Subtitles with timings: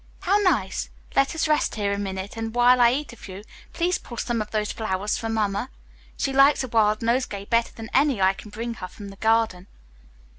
[0.21, 0.89] "How nice.
[1.15, 4.41] Let us rest a minute here, and while I eat a few, please pull some
[4.41, 5.69] of those flowers for Mamma.
[6.17, 9.67] She likes a wild nosegay better than any I can bring her from the garden."